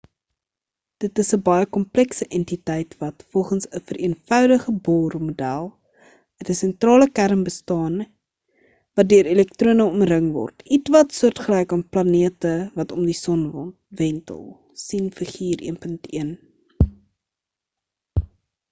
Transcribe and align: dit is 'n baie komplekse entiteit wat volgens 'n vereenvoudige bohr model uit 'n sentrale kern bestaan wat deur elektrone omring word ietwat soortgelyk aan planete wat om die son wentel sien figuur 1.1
dit 1.03 1.19
is 1.23 1.27
'n 1.35 1.39
baie 1.47 1.65
komplekse 1.75 2.25
entiteit 2.37 2.95
wat 3.03 3.19
volgens 3.35 3.67
'n 3.77 3.81
vereenvoudige 3.91 4.73
bohr 4.87 5.15
model 5.25 5.69
uit 6.37 6.51
'n 6.55 6.57
sentrale 6.61 7.07
kern 7.19 7.45
bestaan 7.51 8.01
wat 9.01 9.11
deur 9.13 9.31
elektrone 9.35 9.87
omring 9.91 10.31
word 10.39 10.67
ietwat 10.79 11.15
soortgelyk 11.21 11.75
aan 11.79 11.85
planete 11.93 12.55
wat 12.81 12.97
om 12.99 13.07
die 13.13 13.17
son 13.23 13.45
wentel 14.03 14.43
sien 14.89 15.13
figuur 15.21 15.65
1.1 15.93 16.35